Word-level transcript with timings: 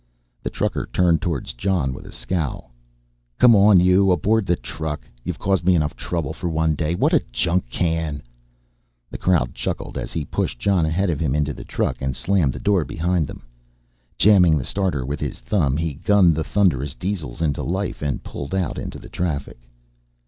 The 0.41 0.49
trucker 0.49 0.89
turned 0.91 1.21
towards 1.21 1.53
Jon 1.53 1.93
with 1.93 2.07
a 2.07 2.11
scowl. 2.11 2.71
"Come 3.37 3.55
on 3.55 3.79
you 3.79 4.11
aboard 4.11 4.47
the 4.47 4.55
truck 4.55 5.07
you've 5.23 5.37
caused 5.37 5.63
me 5.63 5.75
enough 5.75 5.95
trouble 5.95 6.33
for 6.33 6.49
one 6.49 6.73
day. 6.73 6.95
What 6.95 7.13
a 7.13 7.21
junkcan!" 7.31 8.23
The 9.11 9.19
crowd 9.19 9.53
chuckled 9.53 9.99
as 9.99 10.11
he 10.11 10.25
pushed 10.25 10.57
Jon 10.57 10.87
ahead 10.87 11.11
of 11.11 11.19
him 11.19 11.35
into 11.35 11.53
the 11.53 11.63
truck 11.63 12.01
and 12.01 12.15
slammed 12.15 12.53
the 12.53 12.59
door 12.59 12.83
behind 12.83 13.27
them. 13.27 13.43
Jamming 14.17 14.57
the 14.57 14.63
starter 14.65 15.05
with 15.05 15.19
his 15.19 15.39
thumb 15.39 15.77
he 15.77 15.93
gunned 15.93 16.33
the 16.33 16.43
thunderous 16.43 16.95
diesels 16.95 17.39
into 17.39 17.61
life 17.61 18.01
and 18.01 18.23
pulled 18.23 18.55
out 18.55 18.79
into 18.79 18.97
the 18.97 19.07
traffic. 19.07 19.69